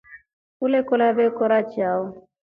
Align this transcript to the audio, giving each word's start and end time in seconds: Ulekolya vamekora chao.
Ulekolya 0.65 1.09
vamekora 1.15 1.59
chao. 1.71 2.01